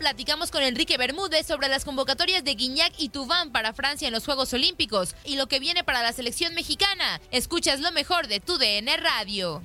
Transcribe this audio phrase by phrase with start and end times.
[0.00, 4.24] Platicamos con Enrique Bermúdez sobre las convocatorias de Guiñac y Tubán para Francia en los
[4.24, 7.20] Juegos Olímpicos y lo que viene para la selección mexicana.
[7.30, 9.62] Escuchas lo mejor de tu DN Radio.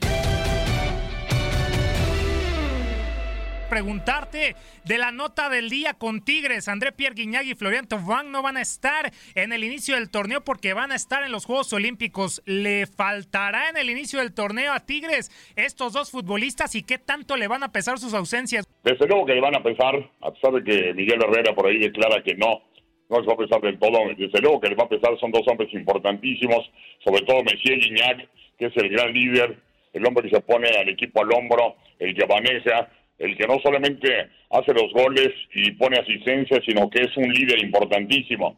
[3.75, 4.55] Preguntarte
[4.85, 6.69] de la nota del día con Tigres.
[6.69, 10.45] André Pierre Guignac y Florian Thauvin no van a estar en el inicio del torneo
[10.45, 12.41] porque van a estar en los Juegos Olímpicos.
[12.45, 17.35] ¿Le faltará en el inicio del torneo a Tigres estos dos futbolistas y qué tanto
[17.35, 18.65] le van a pesar sus ausencias?
[18.85, 21.77] Desde luego que le van a pesar, a pesar de que Miguel Herrera por ahí
[21.77, 22.61] declara que no,
[23.09, 23.97] no les va a pesar del todo.
[24.17, 26.71] Desde luego que le va a pesar, son dos hombres importantísimos,
[27.03, 29.59] sobre todo Messier Guignac, que es el gran líder,
[29.91, 33.59] el hombre que se pone al equipo al hombro, el que maneja, el que no
[33.59, 38.57] solamente hace los goles y pone asistencia, sino que es un líder importantísimo.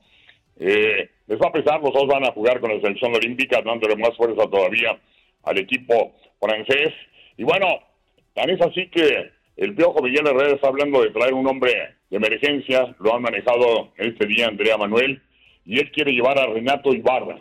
[0.59, 3.95] Eh, les va a pesar, los dos van a jugar con la selección olímpica, dándole
[3.95, 4.97] más fuerza todavía
[5.43, 6.93] al equipo francés.
[7.37, 7.67] Y bueno,
[8.33, 11.73] tan es así que el Piojo Miguel Herrera está hablando de traer un hombre
[12.09, 15.21] de emergencia, lo han manejado este día Andrea Manuel,
[15.65, 17.39] y él quiere llevar a Renato Ibarra.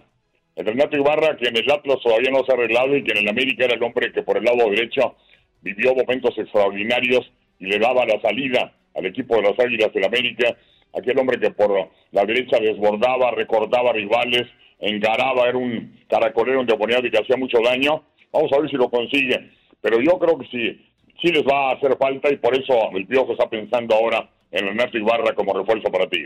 [0.56, 3.18] El Renato Ibarra, que en el Atlas todavía no se ha arreglado y que en
[3.18, 5.14] el América era el hombre que por el lado derecho
[5.62, 10.56] vivió momentos extraordinarios y le daba la salida al equipo de las Águilas del América,
[10.96, 14.46] aquel hombre que por la derecha desbordaba, recordaba rivales,
[14.78, 18.02] engaraba, era un caracolero endemoniado y que hacía mucho daño.
[18.32, 19.50] Vamos a ver si lo consigue.
[19.80, 20.86] Pero yo creo que sí,
[21.20, 24.66] sí les va a hacer falta y por eso el Piojo está pensando ahora en
[24.66, 26.18] Renato Ibarra como refuerzo para ti.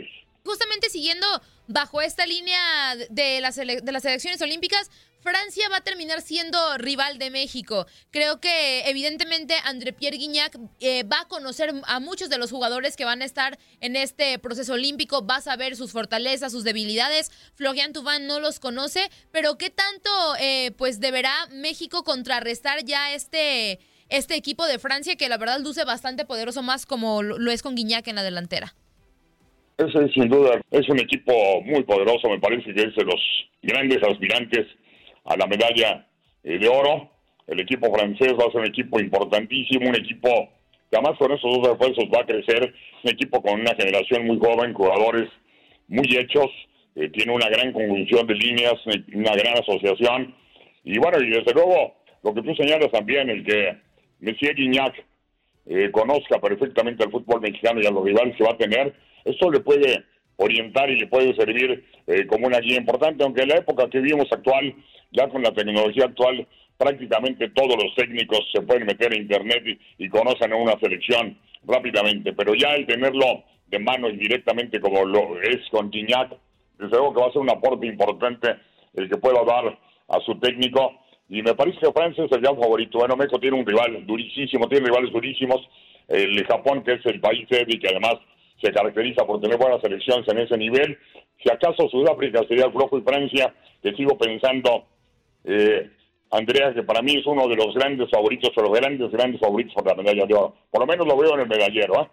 [0.43, 1.27] Justamente siguiendo
[1.67, 4.89] bajo esta línea de las, de las selecciones olímpicas,
[5.21, 7.85] Francia va a terminar siendo rival de México.
[8.09, 12.97] Creo que evidentemente André Pierre Guignac eh, va a conocer a muchos de los jugadores
[12.97, 17.31] que van a estar en este proceso olímpico, va a saber sus fortalezas, sus debilidades.
[17.53, 20.09] Florian Thauvin no los conoce, pero ¿qué tanto
[20.39, 23.79] eh, pues deberá México contrarrestar ya este,
[24.11, 27.75] este equipo de Francia que la verdad luce bastante poderoso más como lo es con
[27.75, 28.73] Guignac en la delantera?
[29.77, 31.33] Ese sin duda es un equipo
[31.63, 33.21] muy poderoso, me parece que es de los
[33.63, 34.67] grandes aspirantes
[35.25, 36.05] a la medalla
[36.43, 37.09] eh, de oro.
[37.47, 40.29] El equipo francés va a ser un equipo importantísimo, un equipo
[40.89, 44.37] que además con esos dos refuerzos va a crecer, un equipo con una generación muy
[44.37, 45.29] joven, jugadores
[45.87, 46.49] muy hechos,
[46.95, 48.75] eh, tiene una gran conjunción de líneas,
[49.13, 50.35] una gran asociación.
[50.83, 53.77] Y bueno, y desde luego, lo que tú señalas también, el que
[54.21, 55.03] Messier Guignac
[55.67, 58.93] eh, conozca perfectamente al fútbol mexicano y a los rivales que va a tener,
[59.25, 60.05] eso le puede
[60.37, 61.85] orientar y le puede servir
[62.27, 64.73] como una guía importante, aunque en la época que vivimos actual,
[65.11, 66.47] ya con la tecnología actual
[66.81, 69.63] prácticamente todos los técnicos se pueden meter a internet
[69.99, 75.05] y, conocen a una selección rápidamente, pero ya el tenerlo de mano y directamente como
[75.05, 76.35] lo es con Quiñac,
[76.79, 78.55] desde luego que va a ser un aporte importante
[78.95, 79.77] el que pueda dar
[80.09, 80.99] a su técnico
[81.31, 82.97] y me parece que Francia es el gran favorito.
[82.97, 85.61] Bueno, México tiene un rival durísimo, tiene rivales durísimos.
[86.09, 88.15] El Japón, que es el país y que además
[88.61, 90.97] se caracteriza por tener buenas selecciones en ese nivel.
[91.41, 94.83] Si acaso Sudáfrica sería el flojo y Francia, que sigo pensando,
[95.45, 95.89] eh,
[96.31, 99.73] Andrea, que para mí es uno de los grandes favoritos, o los grandes, grandes favoritos
[99.73, 100.53] por la medalla de oro.
[100.69, 102.07] Por lo menos lo veo en el medallero, ¿eh?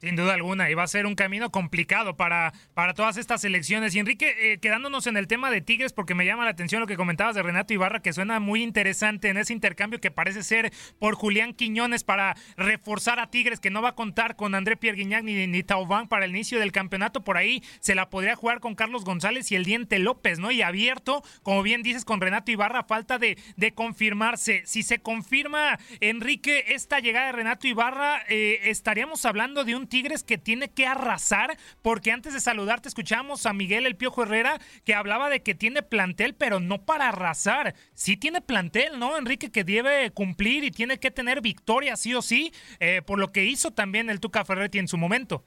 [0.00, 3.94] Sin duda alguna, y va a ser un camino complicado para, para todas estas elecciones.
[3.94, 6.86] Y Enrique, eh, quedándonos en el tema de Tigres, porque me llama la atención lo
[6.86, 10.72] que comentabas de Renato Ibarra, que suena muy interesante en ese intercambio que parece ser
[10.98, 14.96] por Julián Quiñones para reforzar a Tigres, que no va a contar con André Pierre
[14.96, 17.22] Guignac ni, ni Taubán para el inicio del campeonato.
[17.22, 20.50] Por ahí se la podría jugar con Carlos González y el Diente López, ¿no?
[20.50, 24.62] Y abierto, como bien dices, con Renato Ibarra, falta de, de confirmarse.
[24.64, 30.24] Si se confirma, Enrique, esta llegada de Renato Ibarra, eh, estaríamos hablando de un Tigres
[30.24, 34.94] que tiene que arrasar, porque antes de saludarte escuchamos a Miguel El Piojo Herrera que
[34.94, 37.74] hablaba de que tiene plantel, pero no para arrasar.
[37.92, 39.50] Sí tiene plantel, ¿no, Enrique?
[39.50, 43.44] Que debe cumplir y tiene que tener victoria, sí o sí, eh, por lo que
[43.44, 45.44] hizo también el Tuca Ferretti en su momento.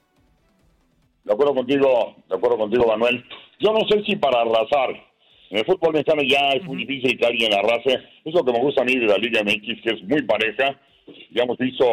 [1.24, 3.24] De acuerdo contigo, de acuerdo contigo, Manuel.
[3.58, 4.90] Yo no sé si para arrasar.
[5.50, 7.98] En el fútbol mexicano ya es muy difícil que alguien arrase.
[8.24, 10.78] Es lo que me gusta a mí de la Liga MX, que es muy pareja.
[11.30, 11.86] Ya hemos visto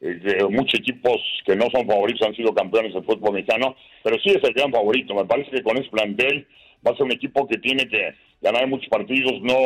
[0.00, 4.30] eh, muchos equipos que no son favoritos han sido campeones del fútbol mexicano, pero sí
[4.30, 5.14] es el gran favorito.
[5.14, 6.46] Me parece que con ese plantel
[6.86, 9.56] va a ser un equipo que tiene que ganar muchos partidos, no,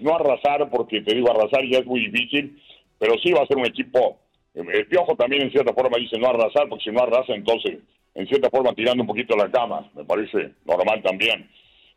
[0.00, 2.60] no arrasar, porque te digo, arrasar ya es muy difícil,
[2.98, 4.18] pero sí va a ser un equipo.
[4.54, 7.78] eh, El Piojo también en cierta forma dice no arrasar, porque si no arrasa, entonces
[8.14, 11.48] en cierta forma tirando un poquito la cama, me parece normal también.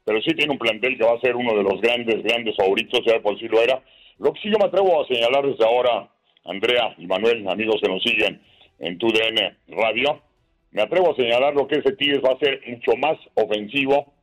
[0.04, 3.02] Pero sí tiene un plantel que va a ser uno de los grandes, grandes favoritos,
[3.06, 3.82] ya por sí lo era.
[4.20, 6.10] Lo que sí yo me atrevo a señalar desde ahora,
[6.46, 8.42] Andrea y Manuel, amigos que nos siguen
[8.80, 10.22] en TUDN Radio,
[10.72, 14.14] me atrevo a señalar lo que ese Tigres va a ser mucho más ofensivo,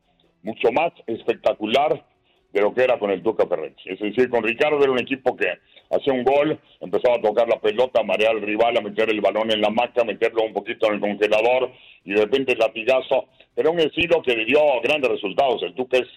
[0.43, 2.05] mucho más espectacular
[2.51, 3.81] de lo que era con el Tuca Ferretti.
[3.85, 5.47] Es decir, con Ricardo era un equipo que
[5.89, 9.21] hacía un gol, empezaba a tocar la pelota, a marear al rival, a meter el
[9.21, 11.71] balón en la maca, meterlo un poquito en el congelador
[12.05, 13.25] y de repente el latigazo.
[13.55, 15.63] Era un estilo que dio grandes resultados.
[15.63, 16.07] El Tuca es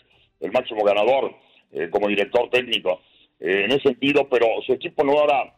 [0.41, 1.35] el máximo ganador
[1.73, 3.00] eh, como director técnico
[3.41, 5.55] eh, en ese sentido, pero su equipo no era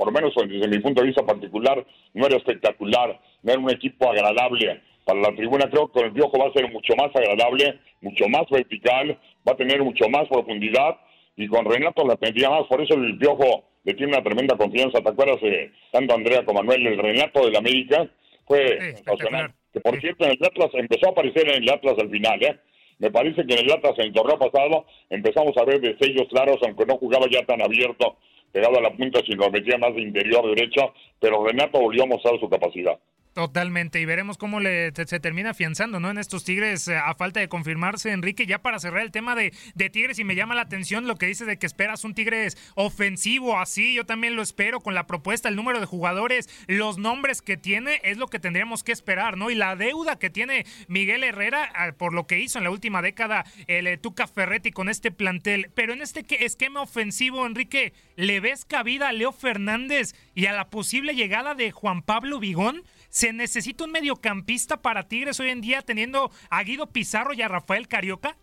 [0.00, 3.70] por lo menos desde mi punto de vista particular, no era espectacular, no era un
[3.70, 5.68] equipo agradable para la tribuna.
[5.68, 9.52] Creo que con el Piojo va a ser mucho más agradable, mucho más vertical, va
[9.52, 10.96] a tener mucho más profundidad
[11.36, 12.66] y con Renato la tendría más.
[12.66, 15.02] Por eso el Piojo le tiene una tremenda confianza.
[15.02, 18.08] ¿Te acuerdas, eh, tanto Andrea como Manuel, el Renato del América?
[18.46, 19.52] Fue sensacional.
[19.70, 22.58] Que por cierto, en el Atlas empezó a aparecer en el Atlas al final, ¿eh?
[23.00, 26.56] Me parece que en el Atlas, en el torneo pasado, empezamos a ver destellos claros,
[26.62, 28.16] aunque no jugaba ya tan abierto
[28.52, 32.38] pegado a la punta, sino metía más de interior derecho, pero Renato volvió a mostrar
[32.38, 32.98] su capacidad.
[33.32, 36.10] Totalmente, y veremos cómo le, se, termina afianzando, ¿no?
[36.10, 39.54] En estos Tigres, eh, a falta de confirmarse, Enrique, ya para cerrar el tema de,
[39.76, 42.58] de Tigres, y me llama la atención lo que dices de que esperas un Tigres
[42.74, 47.40] ofensivo, así, yo también lo espero con la propuesta, el número de jugadores, los nombres
[47.40, 49.48] que tiene, es lo que tendríamos que esperar, ¿no?
[49.48, 53.00] Y la deuda que tiene Miguel Herrera ah, por lo que hizo en la última
[53.00, 57.92] década el eh, Tuca Ferretti con este plantel, pero en este que- esquema ofensivo, Enrique,
[58.16, 62.82] ¿le ves cabida a Leo Fernández y a la posible llegada de Juan Pablo Vigón?
[63.10, 67.48] ¿Se necesita un mediocampista para Tigres hoy en día teniendo a Guido Pizarro y a
[67.48, 68.36] Rafael Carioca?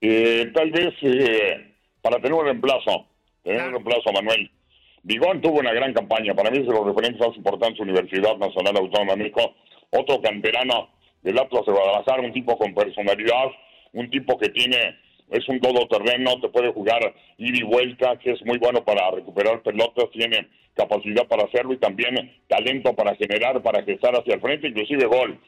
[0.00, 3.06] Eh, tal vez eh, para tener un reemplazo,
[3.44, 4.50] tener un reemplazo, Manuel.
[5.02, 8.76] Vigón tuvo una gran campaña, para mí es de los referentes más importantes Universidad Nacional
[8.78, 9.54] Autónoma de México,
[9.90, 10.88] otro canterano
[11.22, 13.48] del Atlas de Guadalajara, un tipo con personalidad,
[13.92, 14.98] un tipo que tiene,
[15.30, 19.62] es un todoterreno, te puede jugar ida y vuelta, que es muy bueno para recuperar
[19.62, 24.68] pelotas, tiene capacidad para hacerlo y también talento para generar, para gestar hacia el frente,
[24.68, 25.38] inclusive gol.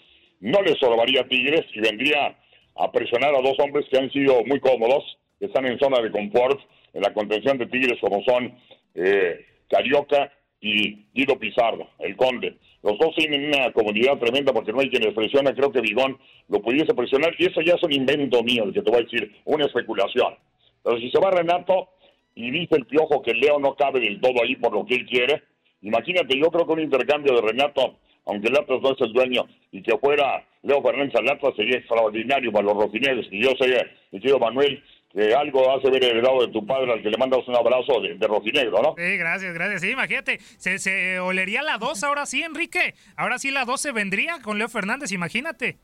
[0.40, 2.36] No le sorbaría a Tigres y vendría
[2.76, 6.10] a presionar a dos hombres que han sido muy cómodos, que están en zona de
[6.10, 6.60] confort
[6.92, 8.54] en la contención de Tigres, como son
[8.94, 12.56] eh, Carioca y Guido Pizarro, el Conde.
[12.82, 15.54] Los dos tienen una comodidad tremenda porque no hay quien les presiona.
[15.54, 16.18] Creo que Vigón
[16.48, 19.04] lo pudiese presionar y eso ya es un invento mío, el que te voy a
[19.04, 20.34] decir, una especulación.
[20.82, 21.90] Pero si se va Renato
[22.34, 25.06] y dice el piojo que Leo no cabe del todo ahí por lo que él
[25.06, 25.42] quiere,
[25.82, 29.46] imagínate, yo creo que un intercambio de Renato, aunque el Atlas no es el dueño,
[29.72, 33.26] y que fuera Leo Fernández al Atlas sería extraordinario para los rojinegros.
[33.30, 37.02] Y yo sé, mi querido Manuel, que algo hace ver heredado de tu padre al
[37.02, 38.94] que le mandas un abrazo de, de rojinegro, ¿no?
[38.96, 39.80] Sí, gracias, gracias.
[39.80, 42.94] Sí, imagínate, se, se olería la 2 ahora sí, Enrique.
[43.16, 45.78] Ahora sí la 2 se vendría con Leo Fernández, imagínate.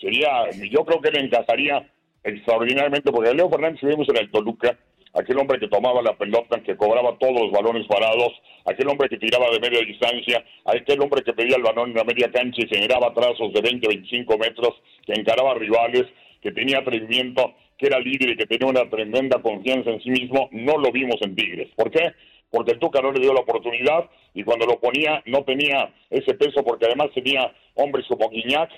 [0.00, 1.88] sería, yo creo que le encajaría
[2.24, 4.76] extraordinariamente, porque Leo Fernández vimos en el Toluca,
[5.14, 8.32] aquel hombre que tomaba la pelota, que cobraba todos los balones parados,
[8.66, 12.04] aquel hombre que tiraba de media distancia, aquel hombre que pedía el balón en la
[12.04, 16.06] media cancha y generaba trazos de 20, 25 metros, que encaraba rivales,
[16.40, 20.48] que tenía atrevimiento, que era líder y que tenía una tremenda confianza en sí mismo,
[20.52, 21.68] no lo vimos en Tigres.
[21.76, 22.12] ¿Por qué?
[22.50, 26.34] Porque el Tuca no le dio la oportunidad y cuando lo ponía no tenía ese
[26.34, 28.70] peso porque además tenía hombres como Guiñac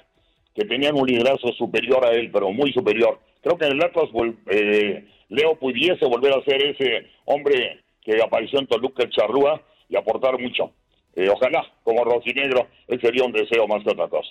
[0.54, 3.18] que tenían un liderazgo superior a él, pero muy superior.
[3.42, 4.10] Creo que en el Atlas
[4.50, 9.96] eh, Leo pudiese volver a ser ese hombre que apareció en Toluca, el Charrúa, y
[9.96, 10.72] aportar mucho.
[11.14, 14.30] Eh, ojalá, como rojinegro, ese sería un deseo más que otra cosa.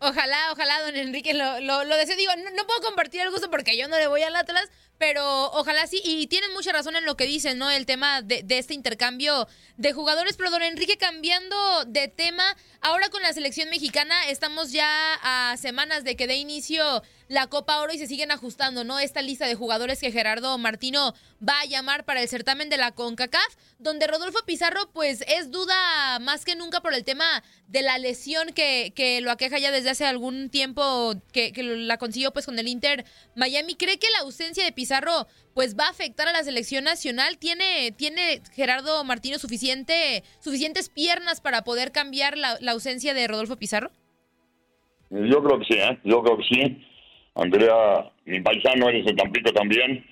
[0.00, 2.16] Ojalá, ojalá, don Enrique lo, lo, lo deseo.
[2.16, 5.86] Digo, no, puedo compartir el gusto porque yo no le voy al Atlas, pero ojalá
[5.88, 7.68] sí, y tienen mucha razón en lo que dicen, ¿no?
[7.68, 10.36] El tema de, este intercambio de jugadores.
[10.36, 16.04] Pero don Enrique, cambiando de tema, ahora con la selección mexicana estamos ya a semanas
[16.04, 18.98] de que dé inicio la Copa Oro y se siguen ajustando, ¿no?
[18.98, 21.14] Esta lista de jugadores que Gerardo Martino
[21.46, 26.18] va a llamar para el certamen de la CONCACAF, donde Rodolfo Pizarro, pues es duda
[26.20, 29.90] más que nunca por el tema de la lesión que, que lo aqueja ya desde
[29.90, 33.04] hace algún tiempo, que, que la consiguió pues con el Inter
[33.36, 33.74] Miami.
[33.74, 35.26] ¿Cree que la ausencia de Pizarro
[35.58, 37.36] pues va a afectar a la selección nacional.
[37.36, 43.90] ¿Tiene, tiene Gerardo Martino suficiente, suficientes piernas para poder cambiar la, ausencia de Rodolfo Pizarro?
[45.10, 45.98] Yo creo que sí, ¿eh?
[46.04, 46.86] yo creo que sí.
[47.34, 50.04] Andrea, mi paisano, eres de Tampico también.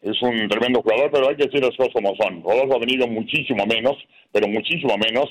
[0.00, 2.42] Es un tremendo jugador, pero hay que decir las cosas como son.
[2.42, 3.96] Rodolfo ha venido muchísimo menos,
[4.32, 5.28] pero muchísimo menos.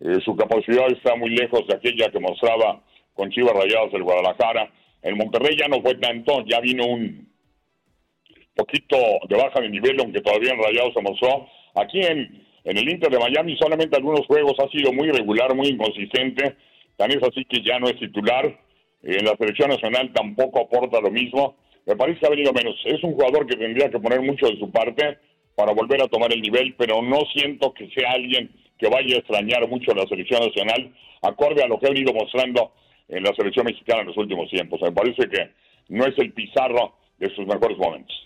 [0.00, 2.82] Eh, su capacidad está muy lejos de aquella que mostraba
[3.14, 4.70] con Chivas Rayados del Guadalajara.
[5.02, 7.28] El Monterrey ya no fue tanto, ya vino un,
[8.56, 8.96] poquito
[9.28, 11.46] de baja de nivel, aunque todavía en Rayados se mostró.
[11.74, 15.68] Aquí en, en el Inter de Miami solamente algunos juegos ha sido muy irregular, muy
[15.68, 16.56] inconsistente.
[16.96, 18.58] Tan es así que ya no es titular.
[19.02, 21.56] En la selección nacional tampoco aporta lo mismo.
[21.86, 22.74] Me parece que ha venido menos.
[22.84, 25.18] Es un jugador que tendría que poner mucho de su parte
[25.54, 29.18] para volver a tomar el nivel, pero no siento que sea alguien que vaya a
[29.18, 32.72] extrañar mucho a la selección nacional, acorde a lo que ha venido mostrando
[33.08, 34.80] en la selección mexicana en los últimos tiempos.
[34.82, 35.50] Me parece que
[35.88, 38.25] no es el Pizarro de sus mejores momentos.